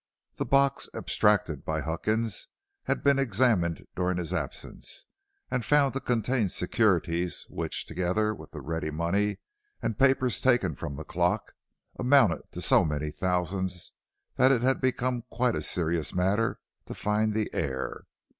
The 0.37 0.45
box 0.47 0.89
abstracted 0.95 1.63
by 1.63 1.81
Huckins 1.81 2.47
had 2.85 3.03
been 3.03 3.19
examined 3.19 3.85
during 3.95 4.17
his 4.17 4.33
absence 4.33 5.05
and 5.51 5.63
found 5.63 5.93
to 5.93 5.99
contain 5.99 6.49
securities, 6.49 7.45
which, 7.49 7.85
together 7.85 8.33
with 8.33 8.49
the 8.49 8.61
ready 8.61 8.89
money 8.89 9.37
and 9.79 9.99
papers 9.99 10.41
taken 10.41 10.73
from 10.73 10.95
the 10.95 11.05
clock, 11.05 11.53
amounted 11.99 12.41
to 12.53 12.61
so 12.63 12.83
many 12.83 13.11
thousands 13.11 13.91
that 14.37 14.51
it 14.51 14.63
had 14.63 14.81
become 14.81 15.21
quite 15.29 15.55
a 15.55 15.61
serious 15.61 16.15
matter 16.15 16.57
to 16.87 16.95
find 16.95 17.35
the 17.35 17.51
heir. 17.53 18.05